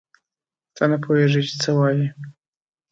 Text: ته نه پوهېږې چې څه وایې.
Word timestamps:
ته 0.75 0.83
نه 0.89 0.97
پوهېږې 1.03 1.41
چې 1.47 1.53
څه 1.61 1.71
وایې. 1.77 2.07